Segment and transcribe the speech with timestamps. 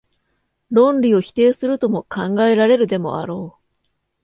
[0.71, 3.61] 論理を否定するとも考えられるでもあろう。